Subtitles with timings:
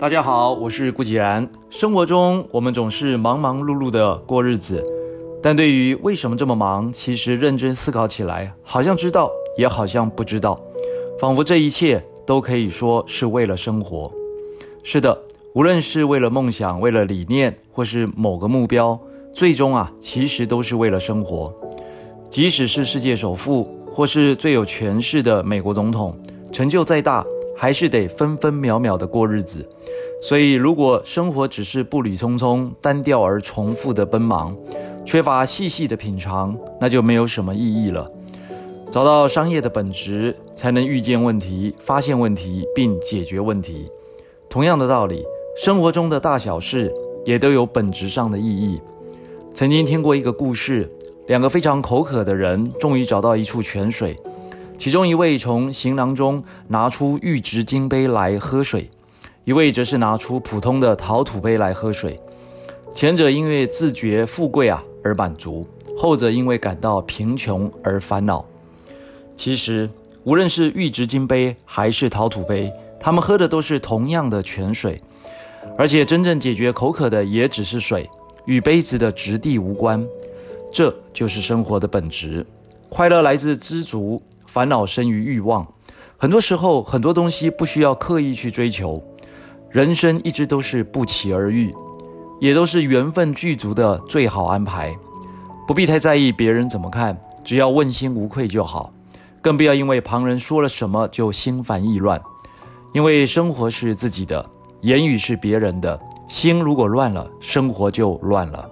[0.00, 1.46] 大家好，我是顾吉然。
[1.68, 4.82] 生活中，我们总是忙忙碌碌的过日子，
[5.42, 10.58] 但对于为什么这么忙，其实认真思考起来，好像知道，也好像不知道，
[11.18, 14.10] 仿佛这一切都可以说是为了生活。
[14.82, 15.20] 是的，
[15.54, 18.98] 无论是为了梦想、为了理念，或是某个目标，
[19.34, 21.54] 最终啊，其实都是为了生活。
[22.30, 26.18] 即使是世界首富，或是最有权势的美国总统，
[26.50, 27.22] 成就再大，
[27.60, 29.68] 还是得分分秒秒的过日子。
[30.22, 34.56] 所以，如果生活只是步履匆匆、单调而重复的奔忙，
[35.04, 38.10] 缺乏细细的品尝，那就没有什么意义了。
[38.90, 43.90] 找到商业的本质，才能预见问题、发现问题并解决问题。
[44.48, 45.22] 同样的道理，
[45.62, 46.90] 生活中的大小事
[47.26, 48.80] 也都有本质上的意义。
[49.52, 50.90] 曾经听过一个故事，
[51.26, 54.18] 两个非常口渴的人终于找到一处泉水，
[54.80, 58.90] 其中一位从行囊中拿出玉质金杯来喝水。
[59.44, 62.18] 一位则是拿出普通的陶土杯来喝水，
[62.94, 68.42] 前者因为自觉富贵啊而满足，后者因为感到贫穷而烦恼。
[69.36, 69.86] 其实，
[70.24, 74.98] 无论是玉质金杯还是陶土杯，他们喝的都是同样的泉水，
[75.76, 78.08] 而且真正解决口渴的也只是水，
[78.46, 80.02] 与杯子的质地无关。
[80.72, 82.46] 这就是生活的本质。
[82.88, 85.64] 快乐来自知足，烦恼生于欲望。
[86.18, 89.00] 很多时候，很多东西不需要刻意去追求。
[89.70, 91.72] 人生一直都是不期而遇，
[92.40, 94.92] 也都是缘分具足的最好安排，
[95.68, 98.92] 不必太在意别人怎么看，只要问心无愧就好。
[99.40, 102.20] 更不要因为旁人说了什么就心烦意乱，
[102.92, 104.44] 因为生活是自己的，
[104.80, 108.68] 言语是别人的，心如果乱了，生活就乱了。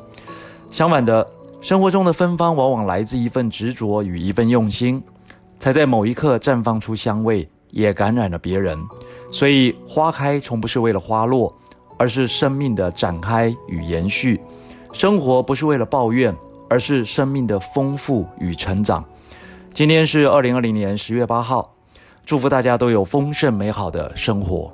[0.73, 1.25] 相反的，
[1.61, 5.03] 生活中的芬芳往往来自一份执着与一份用心，
[5.59, 8.79] 才在某一刻绽放出香味，也感染了别人。
[9.31, 11.55] 所以，花开从不是为了花落，
[11.99, 14.41] 而是生命的展开与延续。
[14.93, 16.35] 生活不是为了抱怨，
[16.71, 19.05] 而是生命的丰富与成长。
[19.75, 21.75] 今天是二零二零年十月八号，
[22.25, 24.73] 祝福大家都有丰盛美好的生活。